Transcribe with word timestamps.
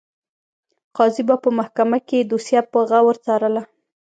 قاضي 0.95 1.23
به 1.27 1.35
په 1.43 1.49
محکمه 1.57 1.99
کې 2.07 2.17
دوسیه 2.31 2.61
په 2.71 2.79
غور 2.89 3.15
څارله. 3.25 3.61